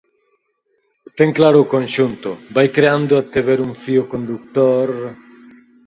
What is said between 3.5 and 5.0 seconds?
un fío condutor...?